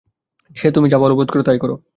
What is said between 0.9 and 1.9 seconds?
যা ভালো বোধ কর তাই করো।